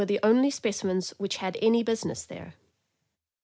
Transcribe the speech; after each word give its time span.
435 0.03 0.35
only 0.35 0.49
specimens 0.49 1.11
which 1.19 1.35
had 1.37 1.55
any 1.61 1.83
business 1.83 2.25
there. 2.25 2.55